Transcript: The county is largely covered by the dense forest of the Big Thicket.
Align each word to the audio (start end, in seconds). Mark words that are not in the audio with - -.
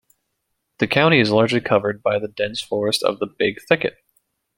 The 0.79 0.87
county 0.87 1.19
is 1.19 1.29
largely 1.29 1.61
covered 1.61 2.01
by 2.01 2.17
the 2.17 2.27
dense 2.27 2.59
forest 2.59 3.03
of 3.03 3.19
the 3.19 3.27
Big 3.27 3.59
Thicket. 3.69 3.99